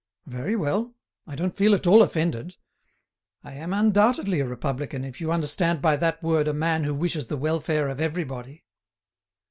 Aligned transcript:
Very 0.25 0.55
well! 0.55 0.95
I 1.27 1.35
don't 1.35 1.55
feel 1.55 1.75
at 1.75 1.85
all 1.85 2.01
offended. 2.01 2.57
I 3.43 3.53
am 3.53 3.71
undoubtedly 3.71 4.39
a 4.39 4.47
Republican, 4.47 5.05
if 5.05 5.21
you 5.21 5.31
understand 5.31 5.79
by 5.79 5.95
that 5.97 6.23
word 6.23 6.47
a 6.47 6.53
man 6.53 6.85
who 6.85 6.95
wishes 6.95 7.27
the 7.27 7.37
welfare 7.37 7.87
of 7.87 8.01
everybody." 8.01 8.63